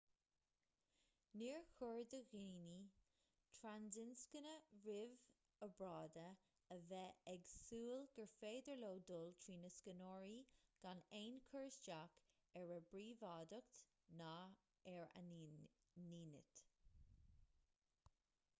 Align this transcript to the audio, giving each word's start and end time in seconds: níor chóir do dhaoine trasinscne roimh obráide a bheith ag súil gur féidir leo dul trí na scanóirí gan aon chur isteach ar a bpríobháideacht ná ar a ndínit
níor 1.39 1.65
chóir 1.71 2.05
do 2.13 2.19
dhaoine 2.29 2.85
trasinscne 3.57 4.53
roimh 4.85 5.19
obráide 5.67 6.23
a 6.75 6.77
bheith 6.93 7.11
ag 7.33 7.45
súil 7.51 8.07
gur 8.15 8.31
féidir 8.39 8.79
leo 8.85 8.95
dul 9.11 9.29
trí 9.43 9.57
na 9.65 9.71
scanóirí 9.75 10.33
gan 10.87 11.03
aon 11.19 11.37
chur 11.51 11.67
isteach 11.73 12.15
ar 12.63 12.73
a 12.77 12.79
bpríobháideacht 12.89 13.83
ná 14.23 14.31
ar 14.93 15.13
a 15.21 15.23
ndínit 15.29 16.65